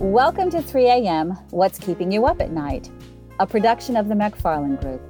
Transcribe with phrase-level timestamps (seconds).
[0.00, 1.30] Welcome to 3 a.m.
[1.50, 2.88] What's Keeping You Up at Night,
[3.40, 5.02] a production of the McFarland Group.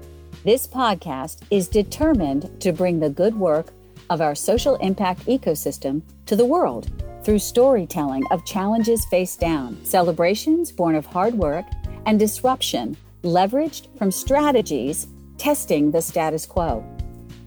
[0.47, 3.75] This podcast is determined to bring the good work
[4.09, 6.91] of our social impact ecosystem to the world
[7.23, 11.67] through storytelling of challenges faced down, celebrations born of hard work,
[12.07, 16.83] and disruption leveraged from strategies testing the status quo.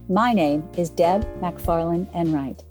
[0.07, 2.63] My name is Deb McFarland Enright.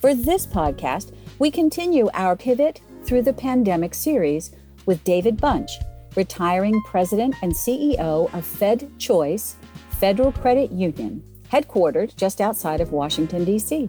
[0.00, 4.52] For this podcast, we continue our pivot through the pandemic series
[4.86, 5.70] with David Bunch,
[6.16, 9.56] retiring president and CEO of Fed Choice
[9.90, 13.88] Federal Credit Union, headquartered just outside of Washington, D.C.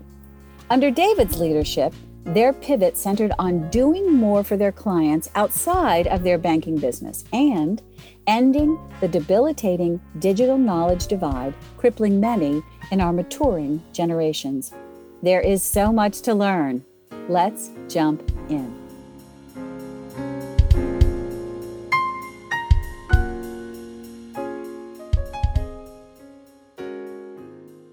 [0.70, 1.94] Under David's leadership,
[2.24, 7.82] their pivot centered on doing more for their clients outside of their banking business and
[8.28, 14.72] ending the debilitating digital knowledge divide crippling many in our maturing generations.
[15.24, 16.86] There is so much to learn.
[17.28, 18.81] Let's jump in.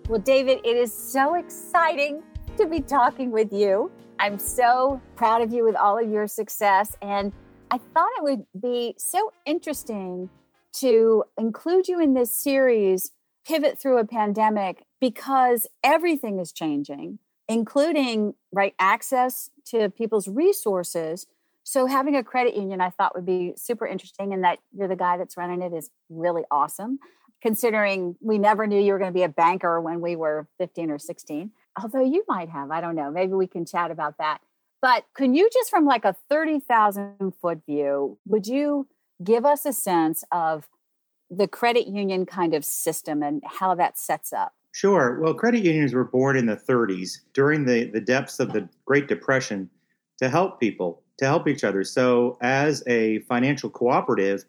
[0.08, 2.22] Well, David, it is so exciting
[2.56, 3.92] to be talking with you.
[4.18, 6.96] I'm so proud of you with all of your success.
[7.02, 7.30] And
[7.70, 10.30] I thought it would be so interesting
[10.76, 13.12] to include you in this series,
[13.46, 21.26] Pivot Through a Pandemic, because everything is changing, including right access to people's resources.
[21.64, 24.96] So having a credit union I thought would be super interesting and that you're the
[24.96, 26.98] guy that's running it is really awesome
[27.40, 30.90] considering we never knew you were going to be a banker when we were 15
[30.90, 34.40] or 16 although you might have i don't know maybe we can chat about that
[34.80, 38.88] but can you just from like a 30,000 foot view would you
[39.22, 40.68] give us a sense of
[41.30, 45.18] the credit union kind of system and how that sets up Sure.
[45.20, 49.08] Well, credit unions were born in the 30s during the, the depths of the Great
[49.08, 49.68] Depression
[50.18, 51.82] to help people, to help each other.
[51.82, 54.44] So, as a financial cooperative,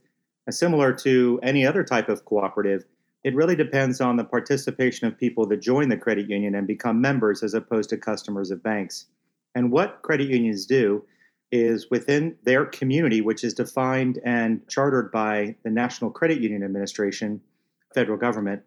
[0.50, 2.86] similar to any other type of cooperative,
[3.24, 7.02] it really depends on the participation of people that join the credit union and become
[7.02, 9.08] members as opposed to customers of banks.
[9.54, 11.04] And what credit unions do
[11.52, 17.42] is within their community, which is defined and chartered by the National Credit Union Administration,
[17.94, 18.62] federal government,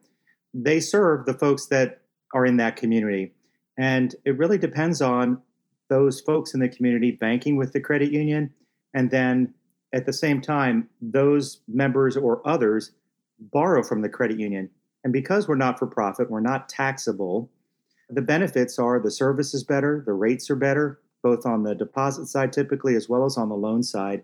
[0.52, 2.02] they serve the folks that
[2.34, 3.32] are in that community.
[3.78, 5.40] And it really depends on
[5.88, 8.52] those folks in the community banking with the credit union
[8.94, 9.54] and then
[9.92, 12.92] at the same time, those members or others
[13.38, 14.70] borrow from the credit union.
[15.04, 17.50] And because we're not for profit, we're not taxable,
[18.08, 22.26] the benefits are the service is better, the rates are better, both on the deposit
[22.26, 24.22] side typically as well as on the loan side.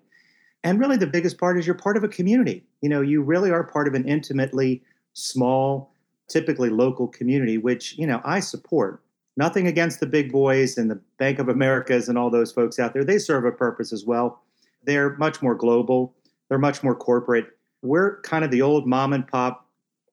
[0.64, 2.64] And really the biggest part is you're part of a community.
[2.80, 4.82] You know, you really are part of an intimately
[5.14, 5.92] small,
[6.28, 9.02] typically local community, which, you know, I support.
[9.36, 12.92] Nothing against the big boys and the Bank of Americas and all those folks out
[12.92, 13.04] there.
[13.04, 14.42] They serve a purpose as well.
[14.84, 16.14] They're much more global,
[16.48, 17.46] they're much more corporate.
[17.82, 19.66] We're kind of the old mom and pop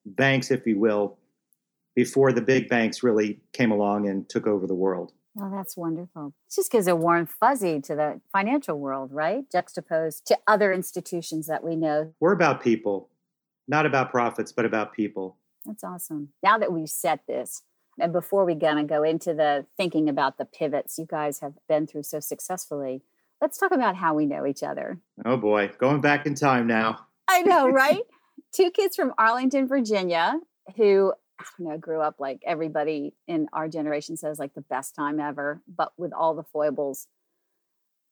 [0.06, 1.18] banks, if you will,
[1.96, 5.14] before the big banks really came along and took over the world.
[5.40, 6.34] Oh, that's wonderful.
[6.48, 9.44] It just gives a warm fuzzy to the financial world, right?
[9.52, 12.14] Juxtaposed to other institutions that we know.
[12.20, 13.10] We're about people,
[13.68, 15.38] not about profits, but about people.
[15.66, 16.30] That's awesome.
[16.42, 17.64] Now that we've set this,
[18.00, 21.88] and before we gonna go into the thinking about the pivots you guys have been
[21.88, 23.02] through so successfully,
[23.42, 25.00] let's talk about how we know each other.
[25.26, 27.08] Oh boy, going back in time now.
[27.28, 28.02] I know, right?
[28.54, 30.40] Two kids from Arlington, Virginia,
[30.78, 34.96] who I don't know, grew up like everybody in our generation says, like the best
[34.96, 37.08] time ever, but with all the foibles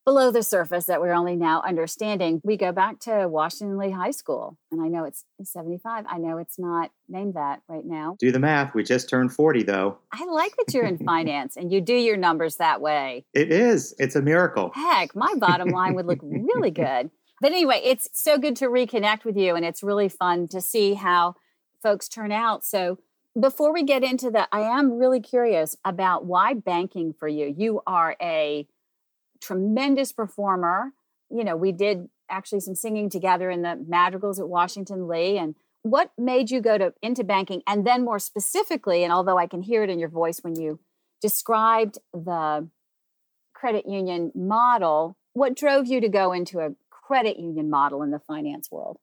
[0.06, 2.42] below the surface that we're only now understanding.
[2.44, 6.06] We go back to Washington Lee High School, and I know it's 75.
[6.10, 8.18] I know it's not named that right now.
[8.20, 8.74] Do the math.
[8.74, 9.98] We just turned 40, though.
[10.12, 13.26] I like that you're in finance and you do your numbers that way.
[13.34, 13.96] It is.
[14.00, 14.72] It's a miracle.
[14.74, 17.10] Heck, my bottom line would look really good.
[17.42, 20.94] But anyway, it's so good to reconnect with you, and it's really fun to see
[20.94, 21.36] how
[21.82, 22.64] folks turn out.
[22.64, 23.00] So,
[23.40, 27.54] before we get into that, I am really curious about why banking for you.
[27.58, 28.68] You are a
[29.44, 30.94] tremendous performer.
[31.30, 35.38] You know, we did actually some singing together in the madrigals at Washington Lee.
[35.38, 37.62] And what made you go to into banking?
[37.68, 40.80] And then more specifically, and although I can hear it in your voice when you
[41.22, 42.68] described the
[43.54, 48.20] credit union model, what drove you to go into a credit union model in the
[48.20, 48.98] finance world?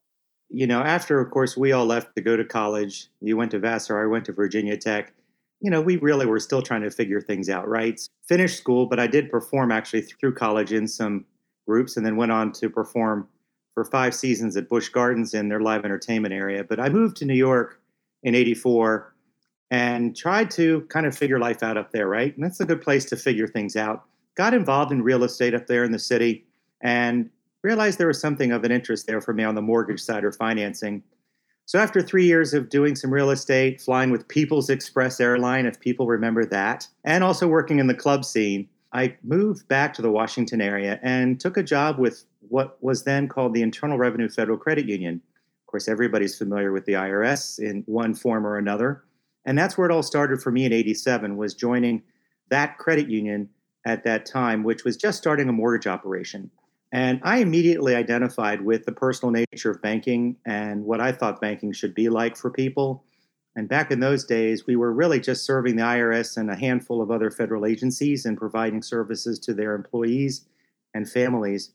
[0.49, 3.09] You know, after, of course, we all left to go to college.
[3.21, 5.13] You went to Vassar, I went to Virginia Tech
[5.61, 8.01] you know, we really were still trying to figure things out, right?
[8.27, 11.27] Finished school, but I did perform actually through college in some
[11.67, 13.29] groups and then went on to perform
[13.75, 16.65] for five seasons at Busch Gardens in their live entertainment area.
[16.65, 17.81] But I moved to New York
[18.23, 19.15] in 84
[19.71, 22.35] and tried to kind of figure life out up there, right?
[22.35, 24.05] And that's a good place to figure things out.
[24.35, 26.45] Got involved in real estate up there in the city
[26.81, 27.31] and
[27.63, 30.33] realized there was something of an interest there for me on the mortgage side or
[30.33, 31.03] financing.
[31.71, 35.79] So after three years of doing some real estate, flying with People's Express Airline, if
[35.79, 40.11] people remember that, and also working in the club scene, I moved back to the
[40.11, 44.59] Washington area and took a job with what was then called the Internal Revenue Federal
[44.59, 45.23] Credit Union.
[45.61, 49.05] Of course, everybody's familiar with the IRS in one form or another.
[49.45, 52.03] And that's where it all started for me in 87 was joining
[52.49, 53.49] that credit union
[53.87, 56.51] at that time, which was just starting a mortgage operation.
[56.93, 61.73] And I immediately identified with the personal nature of banking and what I thought banking
[61.73, 63.05] should be like for people.
[63.55, 67.01] And back in those days, we were really just serving the IRS and a handful
[67.01, 70.47] of other federal agencies and providing services to their employees
[70.95, 71.73] and families.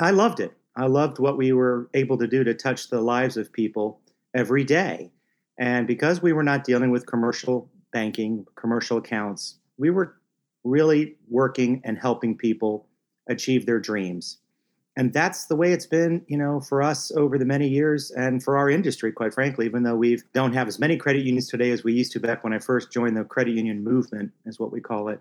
[0.00, 0.52] I loved it.
[0.76, 4.00] I loved what we were able to do to touch the lives of people
[4.34, 5.10] every day.
[5.58, 10.16] And because we were not dealing with commercial banking, commercial accounts, we were
[10.64, 12.86] really working and helping people
[13.28, 14.38] achieve their dreams
[14.98, 18.42] and that's the way it's been you know for us over the many years and
[18.42, 21.70] for our industry quite frankly even though we don't have as many credit unions today
[21.70, 24.72] as we used to back when i first joined the credit union movement is what
[24.72, 25.20] we call it.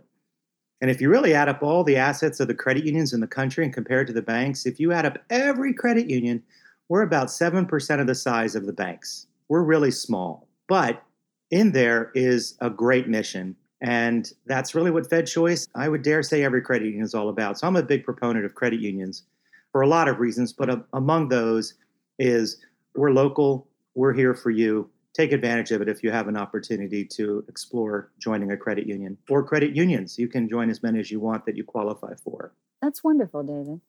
[0.80, 3.28] And if you really add up all the assets of the credit unions in the
[3.28, 6.44] country and compare it to the banks if you add up every credit union
[6.90, 9.28] we're about 7% of the size of the banks.
[9.50, 10.48] We're really small.
[10.70, 11.04] But
[11.52, 13.58] in there is a great mission.
[13.82, 17.30] And that's really what fed choice i would dare say every credit union is all
[17.30, 17.60] about.
[17.60, 19.24] So i'm a big proponent of credit unions
[19.72, 21.76] for a lot of reasons, but a, among those
[22.20, 22.58] is
[22.96, 24.90] we're local, we're here for you.
[25.14, 29.18] Take advantage of it if you have an opportunity to explore joining a credit union
[29.30, 30.20] or credit unions.
[30.20, 32.54] You can join as many as you want that you qualify for.
[32.82, 33.82] That's wonderful, David.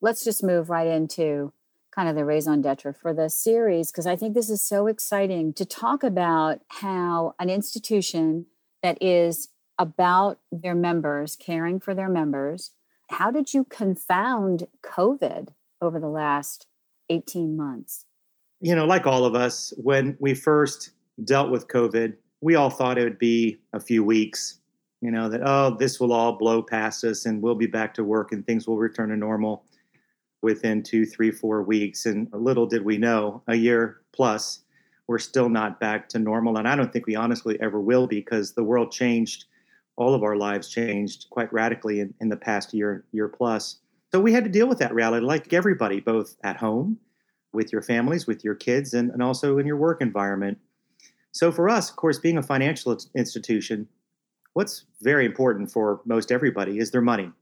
[0.00, 1.52] Let's just move right into
[1.90, 5.52] kind of the raison d'etre for the series because I think this is so exciting
[5.54, 8.46] to talk about how an institution
[8.82, 9.48] that is
[9.78, 12.72] about their members, caring for their members,
[13.08, 15.48] how did you confound COVID
[15.80, 16.66] over the last
[17.08, 18.04] 18 months?
[18.60, 20.90] You know, like all of us, when we first
[21.24, 24.60] dealt with COVID, we all thought it would be a few weeks,
[25.00, 28.04] you know, that, oh, this will all blow past us and we'll be back to
[28.04, 29.64] work and things will return to normal
[30.42, 32.06] within two, three, four weeks.
[32.06, 34.60] And little did we know, a year plus,
[35.06, 36.58] we're still not back to normal.
[36.58, 39.46] And I don't think we honestly ever will because the world changed
[39.98, 43.80] all of our lives changed quite radically in, in the past year, year plus.
[44.12, 46.98] So we had to deal with that reality, like everybody, both at home,
[47.52, 50.58] with your families, with your kids, and, and also in your work environment.
[51.32, 53.88] So for us, of course, being a financial institution,
[54.52, 57.32] what's very important for most everybody is their money,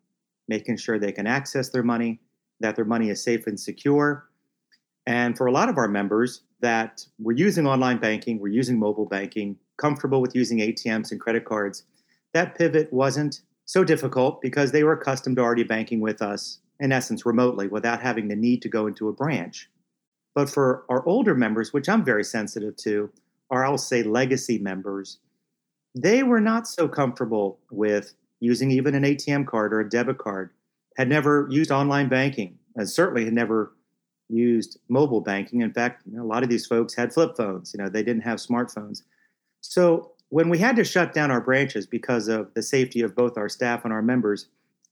[0.49, 2.21] making sure they can access their money,
[2.61, 4.31] that their money is safe and secure.
[5.07, 9.07] And for a lot of our members that we're using online banking, we're using mobile
[9.07, 11.85] banking, comfortable with using ATMs and credit cards,
[12.37, 16.93] that pivot wasn't so difficult because they were accustomed to already banking with us, in
[16.93, 19.71] essence, remotely without having the need to go into a branch.
[20.35, 23.11] But for our older members, which I'm very sensitive to,
[23.49, 25.19] or I'll say legacy members,
[25.95, 30.51] they were not so comfortable with using even an ATM card or a debit card,
[30.99, 33.73] had never used online banking, and certainly had never
[34.29, 35.63] used mobile banking.
[35.63, 38.03] In fact, you know, a lot of these folks had flip phones, you know, they
[38.03, 39.05] didn't have smartphones.
[39.63, 43.39] So when we had to shut down our branches because of the safety of both
[43.39, 44.49] our staff and our members,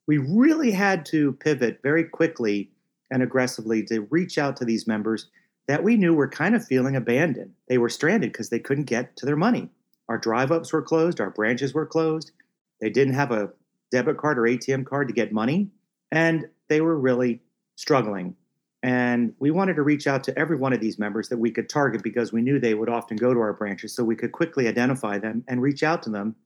[0.06, 2.70] we really had to pivot very quickly
[3.10, 5.28] and aggressively to reach out to these members
[5.66, 7.52] that we knew were kind of feeling abandoned.
[7.68, 9.70] They were stranded because they couldn't get to their money.
[10.08, 12.32] Our drive ups were closed, our branches were closed.
[12.80, 13.50] They didn't have a
[13.90, 15.70] debit card or ATM card to get money,
[16.12, 17.40] and they were really
[17.76, 18.36] struggling.
[18.84, 21.70] And we wanted to reach out to every one of these members that we could
[21.70, 23.94] target because we knew they would often go to our branches.
[23.94, 26.36] So we could quickly identify them and reach out to them,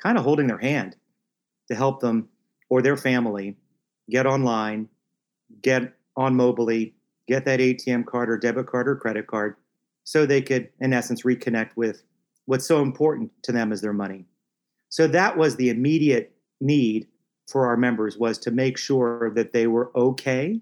[0.00, 0.94] kind of holding their hand
[1.66, 2.28] to help them
[2.70, 3.56] or their family
[4.08, 4.88] get online,
[5.60, 6.92] get on mobily,
[7.26, 9.56] get that ATM card or debit card or credit card
[10.04, 12.04] so they could, in essence, reconnect with
[12.44, 14.24] what's so important to them as their money.
[14.88, 17.08] So that was the immediate need
[17.48, 20.60] for our members was to make sure that they were okay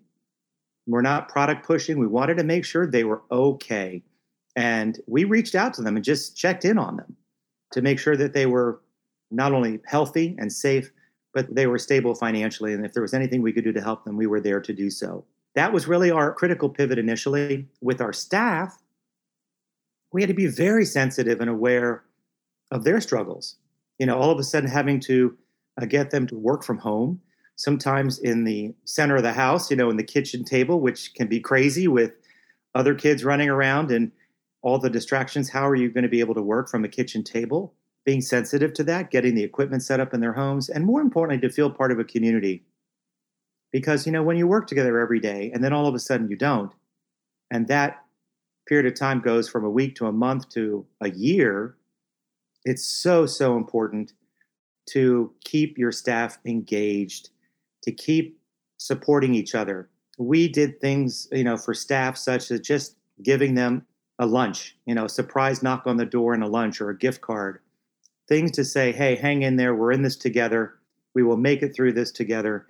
[0.87, 1.99] we're not product pushing.
[1.99, 4.03] We wanted to make sure they were okay.
[4.55, 7.17] And we reached out to them and just checked in on them
[7.73, 8.81] to make sure that they were
[9.31, 10.91] not only healthy and safe,
[11.35, 12.73] but they were stable financially.
[12.73, 14.73] And if there was anything we could do to help them, we were there to
[14.73, 15.25] do so.
[15.55, 17.67] That was really our critical pivot initially.
[17.83, 18.79] With our staff,
[20.13, 22.05] we had to be very sensitive and aware
[22.71, 23.57] of their struggles.
[23.99, 25.37] You know, all of a sudden having to
[25.81, 27.21] uh, get them to work from home
[27.57, 31.27] sometimes in the center of the house, you know, in the kitchen table, which can
[31.27, 32.13] be crazy with
[32.75, 34.13] other kids running around and
[34.63, 35.51] all the distractions.
[35.51, 37.75] How are you going to be able to work from a kitchen table?
[38.05, 41.47] Being sensitive to that, getting the equipment set up in their homes, and more importantly,
[41.49, 42.65] to feel part of a community.
[43.73, 46.29] Because, you know, when you work together every day and then all of a sudden
[46.29, 46.73] you don't,
[47.51, 48.05] and that
[48.67, 51.77] period of time goes from a week to a month to a year,
[52.65, 54.13] it's so, so important
[54.91, 57.31] to keep your staff engaged,
[57.83, 58.39] to keep
[58.79, 59.89] supporting each other.
[60.19, 63.87] We did things, you know, for staff such as just giving them
[64.19, 66.99] a lunch, you know, a surprise knock on the door and a lunch or a
[66.99, 67.61] gift card.
[68.29, 70.75] Things to say, hey, hang in there, we're in this together.
[71.15, 72.67] We will make it through this together.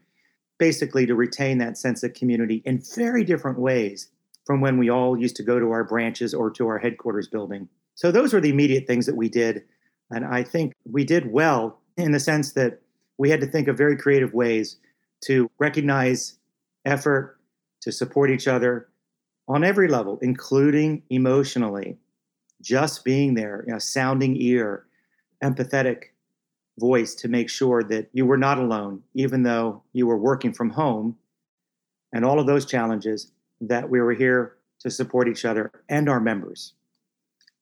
[0.59, 4.09] Basically, to retain that sense of community in very different ways
[4.47, 7.69] from when we all used to go to our branches or to our headquarters building.
[7.95, 9.65] So, those were the immediate things that we did.
[10.11, 12.81] And I think we did well in the sense that
[13.19, 14.77] we had to think of very creative ways
[15.23, 16.39] to recognize
[16.85, 17.39] effort,
[17.81, 18.89] to support each other
[19.49, 21.97] on every level, including emotionally.
[22.63, 24.87] Just being there, a sounding ear,
[25.43, 26.05] empathetic
[26.79, 30.71] voice to make sure that you were not alone, even though you were working from
[30.71, 31.17] home,
[32.13, 36.21] and all of those challenges, that we were here to support each other and our
[36.21, 36.75] members.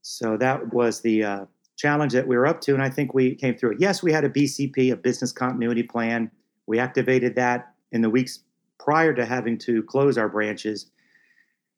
[0.02, 1.44] So that was the uh,
[1.76, 3.80] challenge that we were up to, and I think we came through it.
[3.80, 6.30] Yes, we had a BCP, a business continuity plan.
[6.66, 8.40] We activated that in the weeks
[8.78, 10.90] prior to having to close our branches.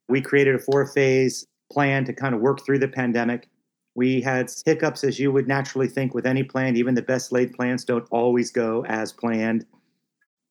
[0.09, 3.49] We created a four phase plan to kind of work through the pandemic.
[3.95, 6.77] We had hiccups, as you would naturally think with any plan.
[6.77, 9.65] Even the best laid plans don't always go as planned.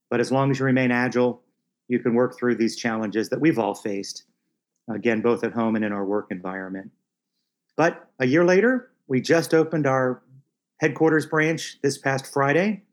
[0.10, 1.42] But as long as you remain agile,
[1.88, 4.24] you can work through these challenges that we've all faced,
[4.90, 6.92] again, both at home and in our work environment.
[7.78, 10.24] But a year later, we just opened our
[10.80, 12.84] headquarters branch this past Friday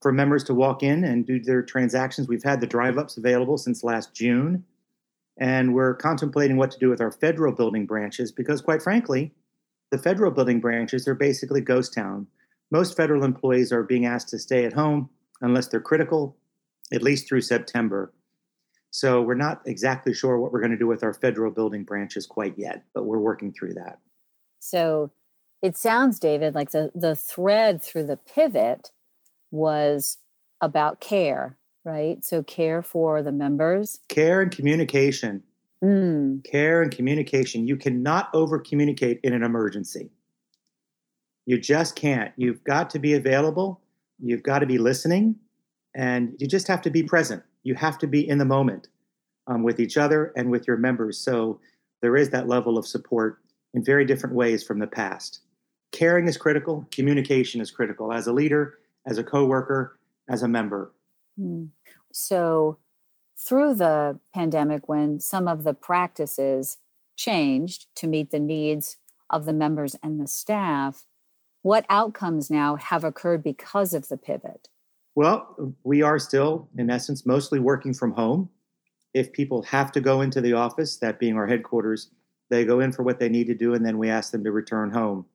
[0.00, 2.28] for members to walk in and do their transactions.
[2.28, 4.64] We've had the drive ups available since last June,
[5.38, 9.32] and we're contemplating what to do with our federal building branches because, quite frankly,
[9.90, 12.26] the federal building branches are basically ghost town.
[12.70, 15.08] Most federal employees are being asked to stay at home
[15.40, 16.36] unless they're critical,
[16.92, 18.12] at least through September.
[18.90, 22.26] So we're not exactly sure what we're going to do with our federal building branches
[22.26, 23.98] quite yet, but we're working through that.
[24.60, 25.10] So
[25.62, 28.90] it sounds, David, like the, the thread through the pivot
[29.50, 30.18] was
[30.60, 32.24] about care, right?
[32.24, 34.00] So care for the members.
[34.08, 35.42] Care and communication.
[35.82, 36.44] Mm.
[36.44, 37.66] Care and communication.
[37.66, 40.10] You cannot over communicate in an emergency.
[41.46, 42.32] You just can't.
[42.36, 43.80] You've got to be available.
[44.20, 45.36] You've got to be listening.
[45.94, 47.42] And you just have to be present.
[47.62, 48.88] You have to be in the moment
[49.46, 51.18] um, with each other and with your members.
[51.18, 51.60] So
[52.02, 53.38] there is that level of support
[53.74, 55.40] in very different ways from the past.
[55.90, 58.12] Caring is critical, communication is critical.
[58.12, 60.92] As a leader, as a coworker, as a member.
[61.38, 61.68] Mm.
[62.12, 62.78] So,
[63.36, 66.78] through the pandemic, when some of the practices
[67.16, 68.96] changed to meet the needs
[69.30, 71.04] of the members and the staff,
[71.62, 74.68] what outcomes now have occurred because of the pivot?
[75.14, 78.50] Well, we are still, in essence, mostly working from home.
[79.14, 82.10] If people have to go into the office, that being our headquarters,
[82.50, 84.52] they go in for what they need to do, and then we ask them to
[84.52, 85.26] return home.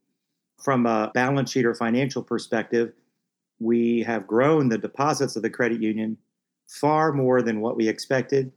[0.64, 2.94] From a balance sheet or financial perspective,
[3.64, 6.18] we have grown the deposits of the credit union
[6.68, 8.52] far more than what we expected.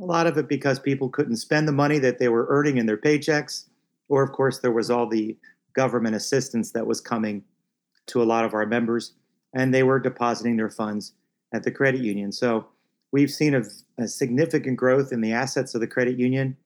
[0.00, 2.86] A lot of it because people couldn't spend the money that they were earning in
[2.86, 3.68] their paychecks,
[4.08, 5.36] or of course, there was all the
[5.74, 7.42] government assistance that was coming
[8.06, 9.14] to a lot of our members,
[9.54, 11.12] and they were depositing their funds
[11.52, 12.32] at the credit union.
[12.32, 12.66] So
[13.10, 13.62] we've seen a,
[13.98, 16.56] a significant growth in the assets of the credit union.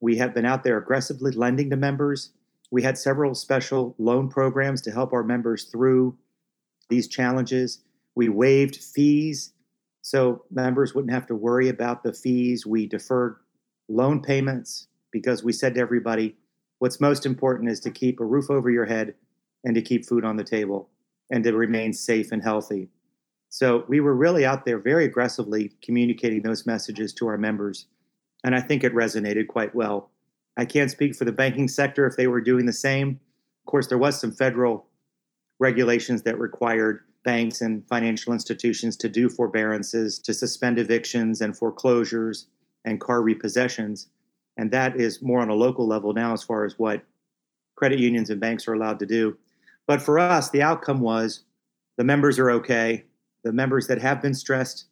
[0.00, 2.30] We have been out there aggressively lending to members.
[2.70, 6.16] We had several special loan programs to help our members through
[6.88, 7.80] these challenges.
[8.14, 9.52] We waived fees
[10.06, 12.64] so members wouldn't have to worry about the fees.
[12.64, 13.38] We deferred
[13.88, 16.36] loan payments because we said to everybody,
[16.78, 19.14] what's most important is to keep a roof over your head
[19.64, 20.90] and to keep food on the table
[21.32, 22.88] and to remain safe and healthy.
[23.48, 27.86] So we were really out there very aggressively communicating those messages to our members.
[28.44, 30.12] And I think it resonated quite well.
[30.56, 33.18] I can't speak for the banking sector if they were doing the same.
[33.64, 34.86] Of course, there was some federal
[35.58, 42.46] regulations that required banks and financial institutions to do forbearances, to suspend evictions and foreclosures
[42.84, 44.06] and car repossessions.
[44.56, 47.02] And that is more on a local level now as far as what
[47.74, 49.36] credit unions and banks are allowed to do.
[49.86, 51.42] But for us, the outcome was
[51.96, 53.04] the members are okay.
[53.44, 54.86] The members that have been stressed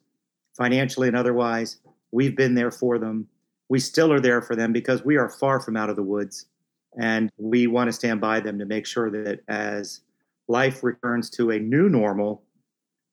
[0.57, 1.77] financially and otherwise,
[2.11, 3.27] we've been there for them.
[3.69, 6.45] We still are there for them because we are far from out of the woods.
[6.97, 10.01] And we want to stand by them to make sure that as
[10.47, 12.43] life returns to a new normal,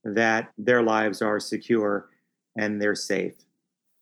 [0.04, 2.08] that their lives are secure
[2.56, 3.34] and they're safe.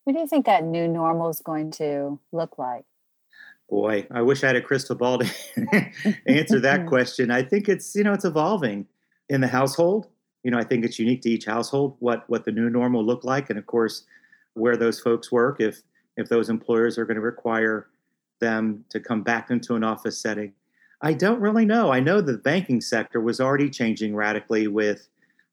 [0.05, 2.85] What do you think that new normal is going to look like?
[3.69, 5.27] Boy, I wish I had a crystal ball to
[6.27, 7.31] answer that question.
[7.31, 8.87] I think it's, you know, it's evolving
[9.29, 10.09] in the household.
[10.43, 13.25] You know, I think it's unique to each household what what the new normal look
[13.25, 14.05] like and of course,
[14.55, 15.83] where those folks work if
[16.17, 17.89] if those employers are going to require
[18.41, 20.53] them to come back into an office setting.
[21.03, 21.91] I don't really know.
[21.91, 25.09] I know the banking sector was already changing radically with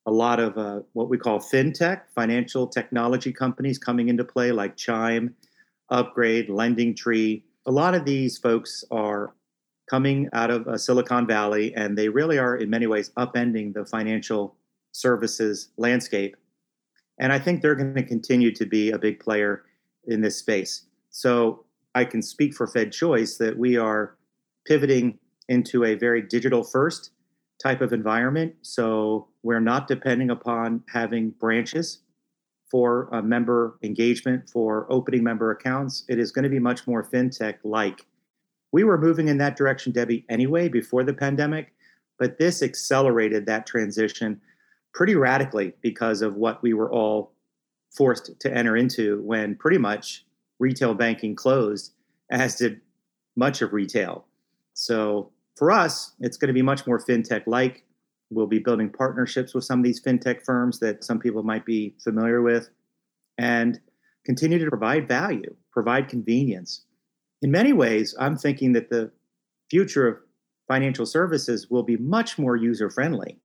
[0.05, 4.75] a lot of uh, what we call fintech, financial technology companies coming into play, like
[4.75, 5.35] Chime,
[5.89, 7.43] Upgrade, Lending Tree.
[7.65, 9.33] A lot of these folks are
[9.89, 13.85] coming out of uh, Silicon Valley, and they really are, in many ways, upending the
[13.85, 14.55] financial
[14.91, 16.35] services landscape.
[17.19, 19.63] And I think they're going to continue to be a big player
[20.07, 20.85] in this space.
[21.09, 24.15] So I can speak for Fed Choice that we are
[24.65, 25.17] pivoting
[25.49, 27.11] into a very digital first
[27.61, 28.55] type of environment.
[28.61, 31.99] So we're not depending upon having branches
[32.69, 36.03] for member engagement, for opening member accounts.
[36.09, 38.05] It is going to be much more fintech like.
[38.73, 41.73] We were moving in that direction, Debbie, anyway, before the pandemic,
[42.19, 44.41] but this accelerated that transition
[44.93, 47.31] pretty radically because of what we were all
[47.95, 50.25] forced to enter into when pretty much
[50.59, 51.93] retail banking closed,
[52.29, 52.81] as did
[53.37, 54.25] much of retail.
[54.73, 57.83] So for us, it's going to be much more fintech like.
[58.29, 61.95] We'll be building partnerships with some of these fintech firms that some people might be
[62.03, 62.69] familiar with
[63.37, 63.79] and
[64.25, 66.83] continue to provide value, provide convenience.
[67.41, 69.11] In many ways, I'm thinking that the
[69.69, 70.17] future of
[70.67, 73.37] financial services will be much more user friendly,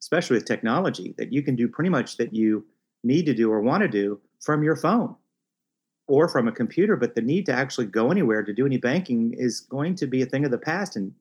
[0.00, 2.66] especially with technology, that you can do pretty much that you
[3.04, 5.14] need to do or want to do from your phone
[6.06, 9.34] or from a computer, but the need to actually go anywhere to do any banking
[9.36, 11.14] is going to be a thing of the past in,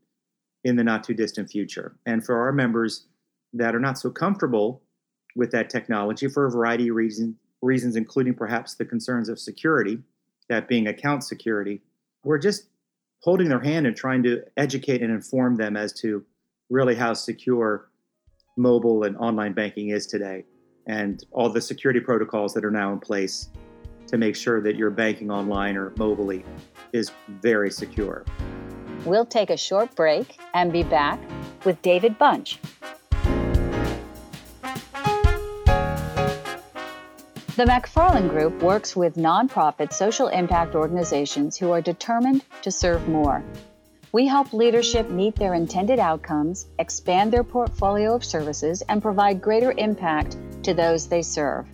[0.64, 1.96] in the not too distant future.
[2.06, 3.06] And for our members
[3.54, 4.82] that are not so comfortable
[5.36, 10.00] with that technology for a variety of reasons, reasons including perhaps the concerns of security,
[10.50, 11.82] that being account security,
[12.24, 12.68] we're just
[13.22, 16.26] holding their hand and trying to educate and inform them as to
[16.70, 17.90] really how secure
[18.58, 20.44] mobile and online banking is today
[20.88, 23.50] and all the security protocols that are now in place
[24.08, 26.44] to make sure that your banking online or mobilely
[26.92, 27.12] is
[27.42, 28.26] very secure.
[29.06, 31.20] We'll take a short break and be back
[31.66, 32.60] with David Bunch.
[37.56, 43.44] The McFarland Group works with nonprofit social impact organizations who are determined to serve more.
[44.12, 49.74] We help leadership meet their intended outcomes, expand their portfolio of services, and provide greater
[49.78, 51.68] impact to those they serve.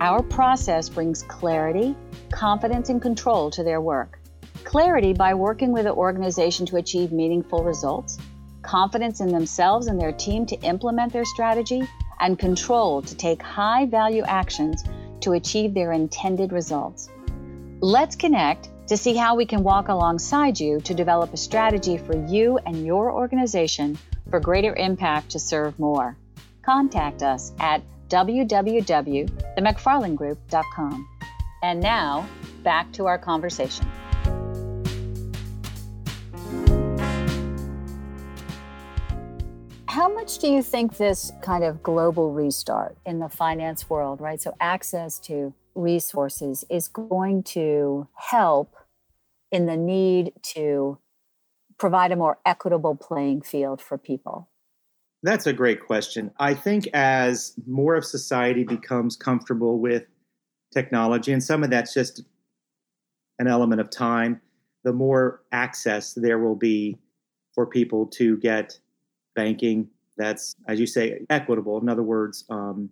[0.00, 1.96] Our process brings clarity,
[2.30, 4.19] confidence, and control to their work.
[4.70, 8.18] Clarity by working with the organization to achieve meaningful results,
[8.62, 11.82] confidence in themselves and their team to implement their strategy,
[12.20, 14.84] and control to take high value actions
[15.22, 17.08] to achieve their intended results.
[17.80, 22.16] Let's connect to see how we can walk alongside you to develop a strategy for
[22.28, 23.98] you and your organization
[24.30, 26.16] for greater impact to serve more.
[26.62, 31.08] Contact us at www.themcfarlandgroup.com.
[31.64, 32.28] And now,
[32.62, 33.84] back to our conversation.
[40.00, 44.40] How much do you think this kind of global restart in the finance world, right?
[44.40, 48.74] So, access to resources is going to help
[49.52, 50.96] in the need to
[51.76, 54.48] provide a more equitable playing field for people?
[55.22, 56.30] That's a great question.
[56.38, 60.04] I think as more of society becomes comfortable with
[60.72, 62.22] technology, and some of that's just
[63.38, 64.40] an element of time,
[64.82, 66.96] the more access there will be
[67.52, 68.78] for people to get
[69.34, 71.80] banking that's, as you say, equitable.
[71.80, 72.90] In other words, um,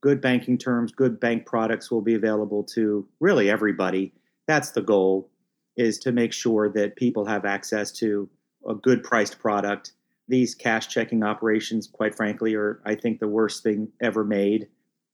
[0.00, 4.12] good banking terms, good bank products will be available to really everybody.
[4.46, 5.28] That's the goal,
[5.76, 8.28] is to make sure that people have access to
[8.68, 9.92] a good priced product
[10.28, 14.68] these cash checking operations, quite frankly, are, I think, the worst thing ever made.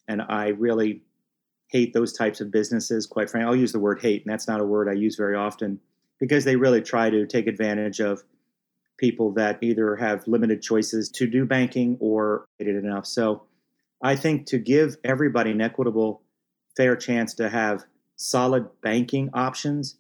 [0.09, 1.03] And I really
[1.69, 3.49] hate those types of businesses, quite frankly.
[3.49, 5.81] I'll use the word hate, and that's not a word I use very often
[6.19, 8.23] because they really try to take advantage of
[8.99, 13.07] people that either have limited choices to do banking or it enough.
[13.07, 13.45] So
[14.03, 16.23] I think to give everybody an equitable,
[16.77, 17.85] fair chance to have
[18.17, 19.97] solid banking options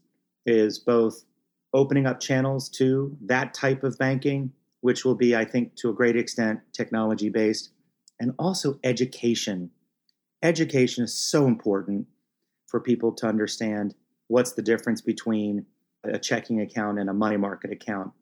[0.47, 1.25] is both
[1.73, 4.53] opening up channels to that type of banking
[4.85, 7.71] which will be, I think, to a great extent, technology based,
[8.21, 9.71] and also education.
[10.43, 12.07] Education is so important
[12.67, 13.95] for people to understand
[14.27, 15.65] what's the difference between
[16.05, 18.13] a checking account and a money market account,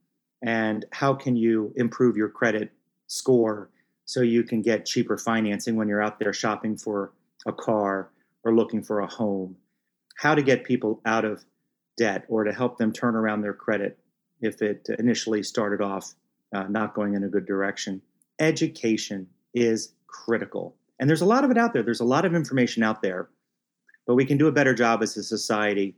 [0.42, 2.72] and how can you improve your credit
[3.06, 3.70] score
[4.04, 7.12] so you can get cheaper financing when you're out there shopping for
[7.46, 8.10] a car
[8.44, 9.56] or looking for a home,
[10.16, 11.44] how to get people out of
[11.96, 13.98] debt or to help them turn around their credit
[14.40, 16.14] if it initially started off
[16.54, 18.02] uh, not going in a good direction.
[18.40, 20.74] Education is critical.
[20.98, 21.82] And there's a lot of it out there.
[21.82, 23.28] There's a lot of information out there.
[24.06, 25.94] but we can do a better job as a society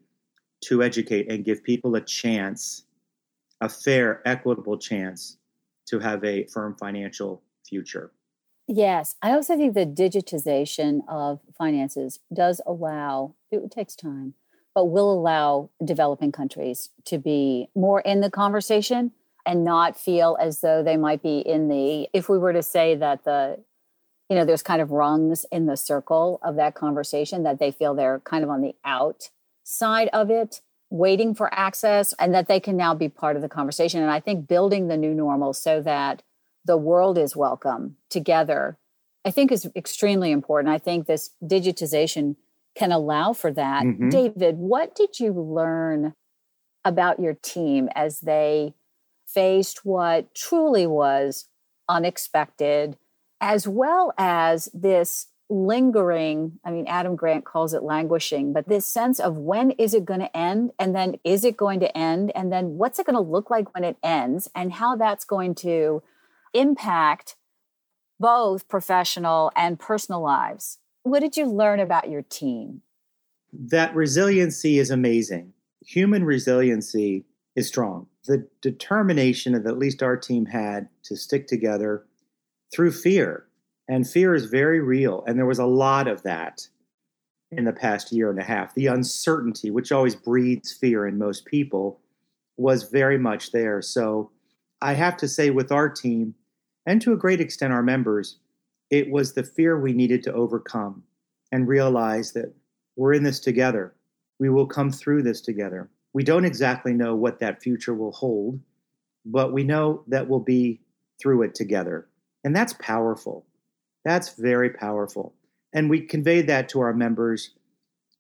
[0.63, 2.84] to educate and give people a chance,
[3.65, 5.39] a fair, equitable chance
[5.87, 8.13] to have a firm financial future.
[8.67, 14.35] Yes, I also think the digitization of finances does allow, it takes time,
[14.75, 19.13] but will allow developing countries to be more in the conversation
[19.47, 22.95] and not feel as though they might be in the, if we were to say
[22.95, 23.63] that the,
[24.31, 27.95] you know, there's kind of rungs in the circle of that conversation that they feel
[27.95, 30.63] they're kind of on the outside of it,
[30.95, 34.01] waiting for access, and that they can now be part of the conversation.
[34.01, 36.23] And I think building the new normal so that
[36.65, 38.79] the world is welcome together,
[39.25, 40.73] I think is extremely important.
[40.73, 42.37] I think this digitization
[42.77, 43.85] can allow for that.
[43.85, 44.09] Mm-hmm.
[44.09, 46.15] David, what did you learn
[46.85, 48.75] about your team as they
[49.27, 51.49] faced what truly was
[51.89, 52.97] unexpected,
[53.41, 59.21] as well as this lingering i mean adam grant calls it languishing but this sense
[59.21, 62.51] of when is it going to end and then is it going to end and
[62.51, 66.03] then what's it going to look like when it ends and how that's going to
[66.55, 67.37] impact
[68.19, 70.79] both professional and personal lives.
[71.03, 72.83] What did you learn about your team?
[73.53, 75.53] That resiliency is amazing.
[75.87, 78.07] Human resiliency is strong.
[78.27, 82.05] The determination that at least our team had to stick together
[82.73, 83.47] through fear.
[83.89, 85.25] And fear is very real.
[85.27, 86.69] And there was a lot of that
[87.51, 88.75] in the past year and a half.
[88.75, 92.01] The uncertainty, which always breeds fear in most people,
[92.57, 93.83] was very much there.
[93.83, 94.31] So
[94.81, 96.35] I have to say, with our team,
[96.87, 98.39] and to a great extent our members,
[98.91, 101.03] it was the fear we needed to overcome
[101.53, 102.55] and realize that
[102.97, 103.95] we're in this together.
[104.39, 105.91] We will come through this together.
[106.13, 108.61] We don't exactly know what that future will hold,
[109.25, 110.81] but we know that we'll be
[111.21, 112.07] through it together.
[112.45, 113.47] And that's powerful.
[114.05, 115.35] That's very powerful.
[115.73, 117.51] And we conveyed that to our members,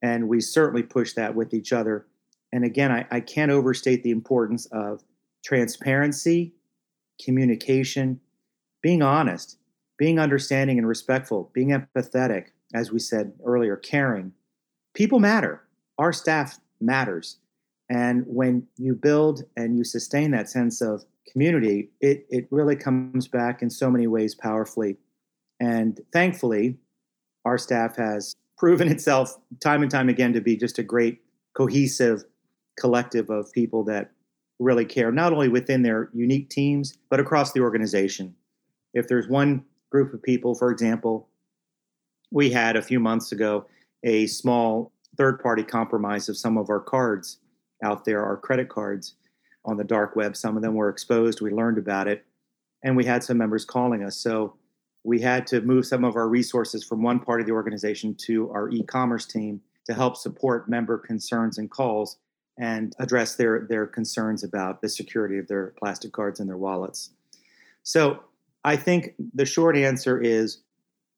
[0.03, 2.07] and we certainly push that with each other.
[2.53, 5.03] And again, I, I can't overstate the importance of
[5.45, 6.55] transparency,
[7.23, 8.21] communication,
[8.83, 9.59] being honest,
[9.99, 14.33] being understanding and respectful, being empathetic, as we said earlier, caring.
[14.95, 15.63] People matter.
[15.99, 17.39] Our staff matters.
[17.89, 23.29] And when you build and you sustain that sense of community, it, it really comes
[23.29, 24.97] back in so many ways powerfully.
[25.61, 26.77] And thankfully,
[27.45, 31.21] our staff has proven itself time and time again to be just a great,
[31.55, 32.25] cohesive
[32.79, 34.11] collective of people that
[34.59, 38.35] really care, not only within their unique teams, but across the organization
[38.95, 41.29] if there's one group of people, for example,
[42.31, 43.67] we had a few months ago
[44.05, 47.39] a small third party compromise of some of our cards
[47.83, 49.15] out there, our credit cards
[49.65, 50.37] on the dark web.
[50.37, 51.41] Some of them were exposed.
[51.41, 52.25] We learned about it,
[52.83, 54.17] and we had some members calling us.
[54.17, 54.55] So
[55.05, 58.51] we had to move some of our resources from one part of the organization to
[58.51, 62.17] our e commerce team to help support member concerns and calls
[62.59, 67.11] and address their, their concerns about the security of their plastic cards and their wallets.
[67.83, 68.21] So
[68.65, 70.63] I think the short answer is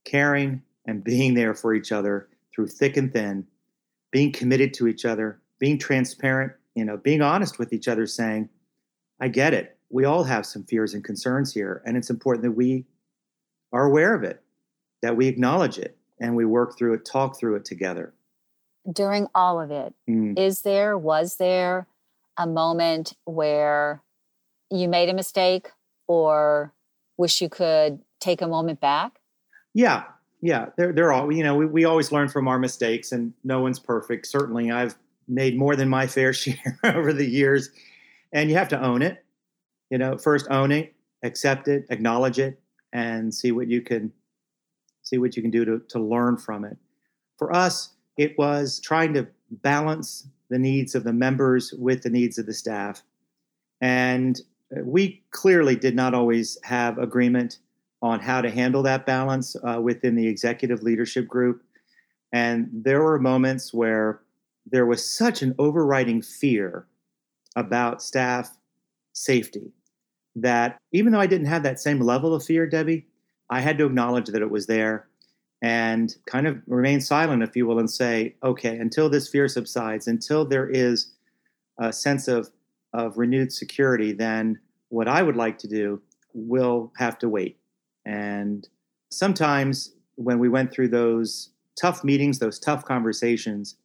[0.04, 3.46] caring and being there for each other through thick and thin,
[4.10, 8.48] being committed to each other, being transparent, you know, being honest with each other, saying,
[9.20, 9.78] I get it.
[9.90, 11.82] We all have some fears and concerns here.
[11.86, 12.84] And it's important that we
[13.72, 14.42] are aware of it,
[15.02, 18.14] that we acknowledge it, and we work through it, talk through it together.
[18.90, 20.38] During all of it, mm.
[20.38, 21.86] is there, was there
[22.36, 24.02] a moment where
[24.70, 25.68] you made a mistake
[26.06, 26.72] or
[27.16, 29.20] wish you could take a moment back?
[29.74, 30.04] Yeah,
[30.40, 30.66] yeah.
[30.76, 31.56] They're they're all you know.
[31.56, 34.26] We we always learn from our mistakes, and no one's perfect.
[34.26, 34.96] Certainly, I've
[35.28, 37.70] made more than my fair share over the years,
[38.32, 39.24] and you have to own it.
[39.90, 42.60] You know, first own it, accept it, acknowledge it,
[42.96, 44.10] and see what you can
[45.02, 46.78] see what you can do to to learn from it.
[47.36, 52.38] For us, it was trying to balance the needs of the members with the needs
[52.38, 53.02] of the staff,
[53.82, 54.40] and
[54.82, 57.58] we clearly did not always have agreement
[58.00, 61.62] on how to handle that balance uh, within the executive leadership group.
[62.32, 64.20] And there were moments where
[64.66, 66.86] there was such an overriding fear
[67.54, 68.56] about staff
[69.12, 69.72] safety
[70.36, 73.06] that even though I didn't have that same level of fear, Debbie,
[73.50, 75.08] I had to acknowledge that it was there
[75.62, 80.06] and kind of remain silent, if you will, and say, okay, until this fear subsides,
[80.06, 81.12] until there is
[81.78, 82.50] a sense of
[82.92, 86.00] of renewed security, then what I would like to do
[86.32, 87.58] will have to wait.
[88.06, 88.66] And
[89.10, 93.76] sometimes when we went through those tough meetings, those tough conversations,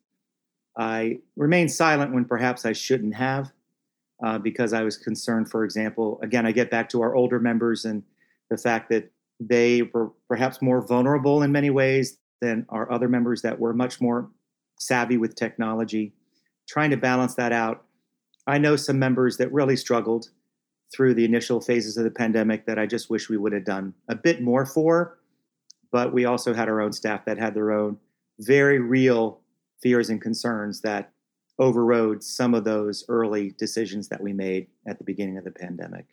[0.78, 3.52] I remained silent when perhaps I shouldn't have,
[4.24, 7.86] uh, because I was concerned, for example, again, I get back to our older members
[7.86, 8.04] and
[8.50, 13.42] the fact that they were perhaps more vulnerable in many ways than our other members
[13.42, 14.30] that were much more
[14.78, 16.14] savvy with technology,
[16.68, 17.86] trying to balance that out.
[18.48, 20.30] I know some members that really struggled
[20.94, 23.94] through the initial phases of the pandemic that I just wish we would have done
[24.10, 25.18] a bit more for.
[25.92, 27.98] But we also had our own staff that had their own
[28.40, 29.42] very real
[29.82, 31.12] fears and concerns that
[31.62, 36.06] overrode some of those early decisions that we made at the beginning of the pandemic.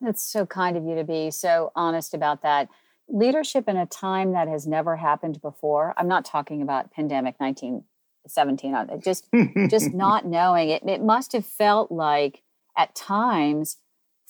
[0.00, 2.68] That's so kind of you to be so honest about that.
[3.08, 5.94] Leadership in a time that has never happened before.
[5.96, 8.74] I'm not talking about pandemic 1917.
[8.74, 9.26] Uh, just
[9.68, 10.82] just not knowing it.
[10.84, 12.42] It must have felt like
[12.76, 13.78] at times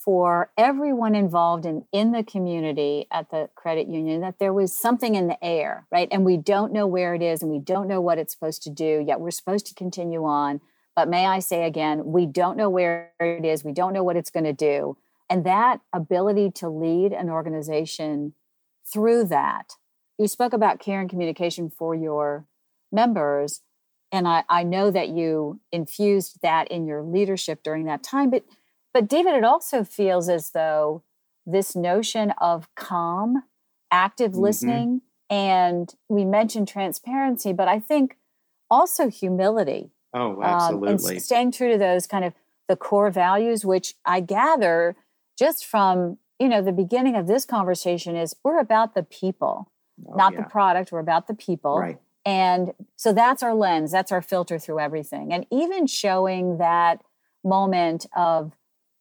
[0.04, 5.14] for everyone involved in, in the community at the credit union that there was something
[5.14, 6.08] in the air, right?
[6.10, 8.70] And we don't know where it is and we don't know what it's supposed to
[8.70, 10.60] do, yet we're supposed to continue on.
[10.96, 14.16] But may I say again, we don't know where it is, we don't know what
[14.16, 14.96] it's going to do.
[15.28, 18.32] And that ability to lead an organization
[18.90, 19.74] through that,
[20.18, 22.46] you spoke about care and communication for your
[22.90, 23.60] members.
[24.10, 28.44] And I, I know that you infused that in your leadership during that time, but
[28.92, 31.02] but David, it also feels as though
[31.46, 33.44] this notion of calm,
[33.90, 34.42] active mm-hmm.
[34.42, 38.18] listening, and we mentioned transparency, but I think
[38.70, 39.90] also humility.
[40.12, 40.88] Oh, absolutely.
[40.88, 42.34] Um, and staying true to those kind of
[42.68, 44.96] the core values, which I gather
[45.38, 49.70] just from you know the beginning of this conversation is we're about the people,
[50.06, 50.42] oh, not yeah.
[50.42, 50.90] the product.
[50.90, 51.78] We're about the people.
[51.78, 51.98] Right.
[52.24, 55.32] And so that's our lens, that's our filter through everything.
[55.32, 57.02] And even showing that
[57.42, 58.52] moment of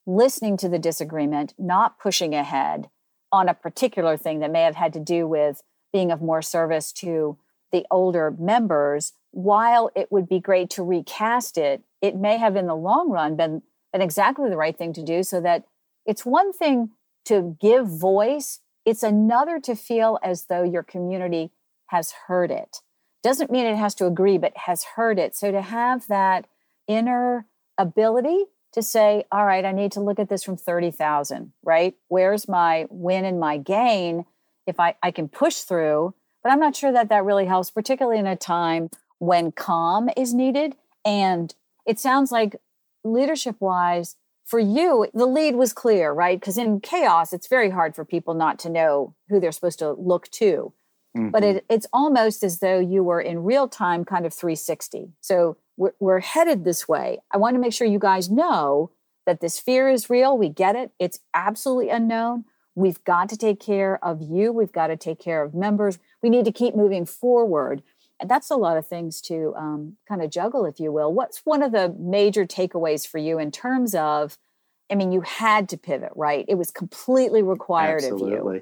[0.06, 2.90] listening to the disagreement, not pushing ahead
[3.32, 5.62] on a particular thing that may have had to do with
[5.94, 7.38] being of more service to
[7.72, 12.68] the older members, while it would be great to recast it, it may have in
[12.68, 15.66] the long run been, been exactly the right thing to do so that
[16.06, 16.90] it's one thing
[17.26, 21.52] to give voice, it's another to feel as though your community
[21.88, 22.78] has heard it.
[23.22, 25.36] Doesn't mean it has to agree, but has heard it.
[25.36, 26.48] So to have that
[26.88, 27.46] inner
[27.78, 31.96] ability to say, all right, I need to look at this from 30,000, right?
[32.08, 34.26] Where's my win and my gain
[34.68, 36.14] if I, I can push through?
[36.44, 40.34] But I'm not sure that that really helps, particularly in a time when calm is
[40.34, 40.76] needed.
[41.04, 41.54] And
[41.86, 42.56] it sounds like
[43.04, 46.40] leadership wise, for you, the lead was clear, right?
[46.40, 49.92] Because in chaos, it's very hard for people not to know who they're supposed to
[49.92, 50.74] look to.
[51.20, 51.30] Mm-hmm.
[51.30, 55.14] But it, it's almost as though you were in real time, kind of 360.
[55.22, 57.20] So we're, we're headed this way.
[57.32, 58.92] I want to make sure you guys know
[59.26, 60.38] that this fear is real.
[60.38, 60.92] We get it.
[61.00, 62.46] It's absolutely unknown.
[62.76, 64.52] We've got to take care of you.
[64.52, 66.00] We've got to take care of members.
[66.24, 67.84] We need to keep moving forward.
[68.20, 71.14] And that's a lot of things to um, kind of juggle, if you will.
[71.14, 74.38] What's one of the major takeaways for you in terms of,
[74.92, 76.46] I mean, you had to pivot, right?
[76.48, 78.24] It was completely required Absolutely.
[78.24, 78.36] of you.
[78.36, 78.62] Absolutely.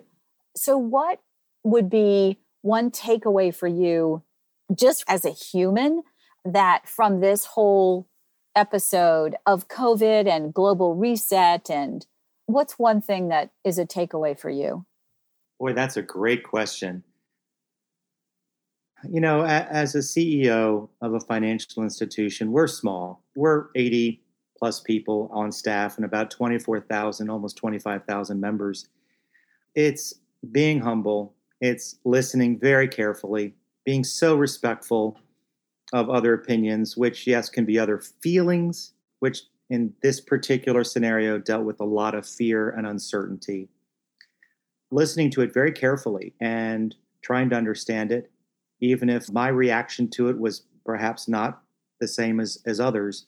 [0.55, 1.21] So, what
[1.63, 4.21] would be one takeaway for you
[4.77, 6.03] just as a human
[6.43, 8.07] that from this whole
[8.55, 11.69] episode of COVID and global reset?
[11.69, 12.05] And
[12.45, 14.85] what's one thing that is a takeaway for you?
[15.59, 17.03] Boy, that's a great question.
[19.09, 23.23] You know, as a CEO of a financial institution, we're small.
[23.35, 24.21] We're 80
[24.57, 28.87] plus people on staff and about 24,000, almost 25,000 members.
[29.75, 30.15] It's
[30.51, 35.17] being humble, it's listening very carefully, being so respectful
[35.93, 41.63] of other opinions, which, yes, can be other feelings, which in this particular scenario dealt
[41.63, 43.69] with a lot of fear and uncertainty.
[44.91, 48.31] Listening to it very carefully and trying to understand it,
[48.79, 51.61] even if my reaction to it was perhaps not
[51.99, 53.25] the same as, as others,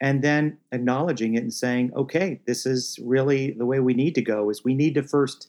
[0.00, 4.22] and then acknowledging it and saying, okay, this is really the way we need to
[4.22, 5.48] go, is we need to first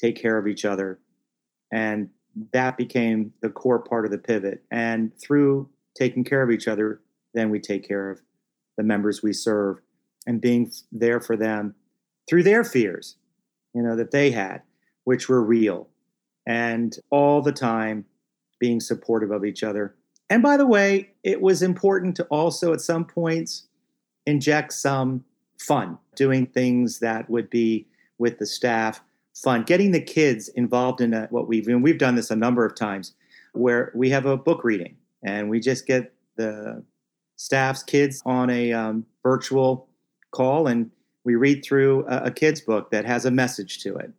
[0.00, 0.98] take care of each other
[1.72, 2.08] and
[2.52, 4.62] that became the core part of the pivot.
[4.70, 7.00] And through taking care of each other,
[7.34, 8.20] then we take care of
[8.76, 9.78] the members we serve
[10.26, 11.74] and being there for them
[12.28, 13.16] through their fears,
[13.74, 14.62] you know, that they had,
[15.04, 15.88] which were real.
[16.46, 18.04] And all the time
[18.58, 19.94] being supportive of each other.
[20.28, 23.66] And by the way, it was important to also at some points
[24.26, 25.24] inject some
[25.58, 27.86] fun, doing things that would be
[28.18, 29.00] with the staff
[29.40, 29.62] fun.
[29.62, 32.74] Getting the kids involved in a, what we've and we've done this a number of
[32.74, 33.14] times,
[33.52, 36.82] where we have a book reading and we just get the
[37.36, 39.88] staff's kids on a um, virtual
[40.30, 40.90] call and
[41.24, 44.12] we read through a, a kid's book that has a message to it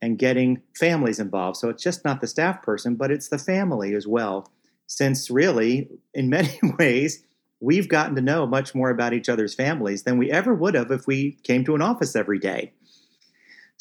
[0.00, 1.56] and getting families involved.
[1.56, 4.50] So it's just not the staff person, but it's the family as well.
[4.86, 7.24] Since really, in many ways,
[7.60, 10.90] we've gotten to know much more about each other's families than we ever would have
[10.90, 12.72] if we came to an office every day.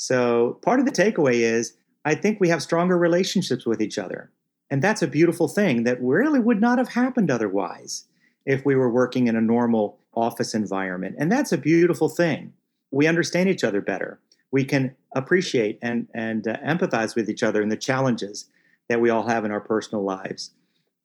[0.01, 4.31] So part of the takeaway is I think we have stronger relationships with each other.
[4.71, 8.05] And that's a beautiful thing that really would not have happened otherwise
[8.43, 11.17] if we were working in a normal office environment.
[11.19, 12.51] And that's a beautiful thing.
[12.89, 14.19] We understand each other better.
[14.49, 18.45] We can appreciate and, and uh, empathize with each other in the challenges
[18.89, 20.49] that we all have in our personal lives.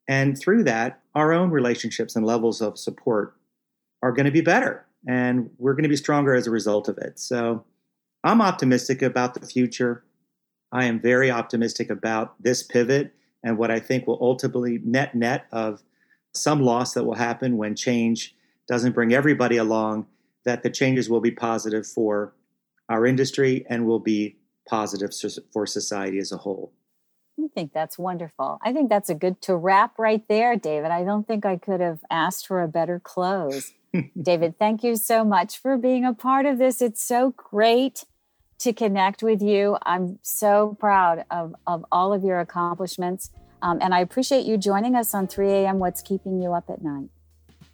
[0.07, 3.35] And through that, our own relationships and levels of support
[4.01, 4.87] are going to be better.
[5.07, 7.19] And we're going to be stronger as a result of it.
[7.19, 7.63] So
[8.27, 10.03] I'm optimistic about the future.
[10.73, 15.45] I am very optimistic about this pivot and what I think will ultimately net net
[15.53, 15.81] of
[16.33, 18.35] some loss that will happen when change
[18.67, 20.07] doesn't bring everybody along,
[20.43, 22.33] that the changes will be positive for
[22.89, 24.35] our industry and will be
[24.67, 25.11] positive
[25.53, 26.73] for society as a whole.
[27.39, 28.59] I think that's wonderful.
[28.61, 30.91] I think that's a good to wrap right there, David.
[30.91, 33.71] I don't think I could have asked for a better close.
[34.21, 36.81] David, thank you so much for being a part of this.
[36.81, 38.03] It's so great
[38.59, 39.77] to connect with you.
[39.83, 43.31] I'm so proud of, of all of your accomplishments.
[43.61, 45.79] Um, and I appreciate you joining us on 3 a.m.
[45.79, 47.09] What's Keeping You Up at Night.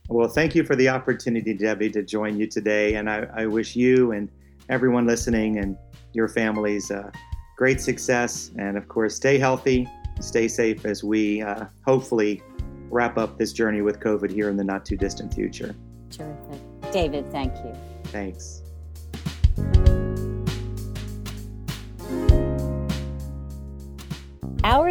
[0.10, 2.96] Well, thank you for the opportunity, Debbie, to join you today.
[2.96, 4.30] And I, I wish you and
[4.70, 5.78] everyone listening and
[6.14, 7.10] your families uh,
[7.58, 8.52] great success.
[8.58, 9.88] And of course, stay healthy,
[10.20, 12.42] stay safe as we uh, hopefully
[12.90, 15.76] wrap up this journey with COVID here in the not too distant future.
[16.12, 16.92] Terrific.
[16.92, 17.74] David, thank you.
[18.06, 18.63] Thanks.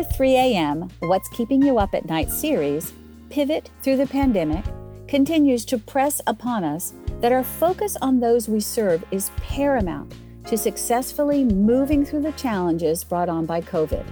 [0.02, 0.88] Our 3 a.m.
[0.98, 2.92] What's Keeping You Up at Night series,
[3.30, 4.64] Pivot Through the Pandemic,
[5.06, 10.12] continues to press upon us that our focus on those we serve is paramount
[10.46, 14.04] to successfully moving through the challenges brought on by COVID.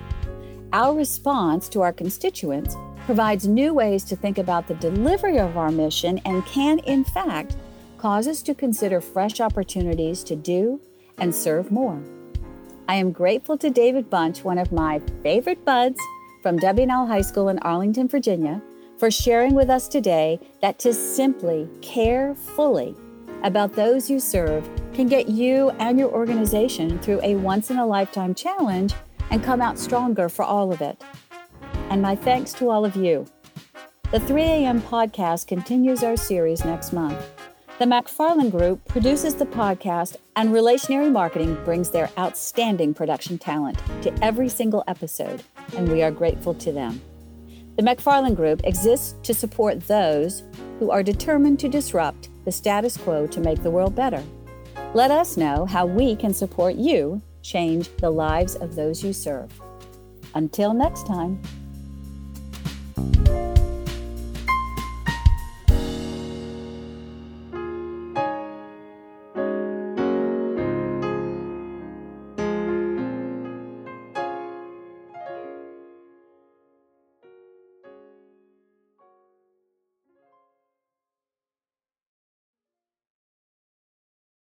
[0.72, 5.72] Our response to our constituents provides new ways to think about the delivery of our
[5.72, 7.57] mission and can, in fact,
[7.98, 10.81] cause us to consider fresh opportunities to do
[11.18, 12.00] and serve more.
[12.90, 15.96] I am grateful to David Bunch, one of my favorite buds
[16.42, 18.61] from W&L High School in Arlington, Virginia,
[18.98, 22.96] for sharing with us today that to simply care fully
[23.44, 27.87] about those you serve can get you and your organization through a once in a
[27.87, 28.92] lifetime challenge
[29.31, 31.00] and come out stronger for all of it.
[31.90, 33.24] And my thanks to all of you.
[34.11, 34.83] The 3 a.m.
[34.83, 37.39] podcast continues our series next month.
[37.81, 44.12] The McFarland Group produces the podcast, and Relationary Marketing brings their outstanding production talent to
[44.23, 45.43] every single episode,
[45.75, 47.01] and we are grateful to them.
[47.77, 50.43] The McFarland Group exists to support those
[50.79, 54.23] who are determined to disrupt the status quo to make the world better.
[54.93, 59.59] Let us know how we can support you change the lives of those you serve.
[60.35, 61.40] Until next time.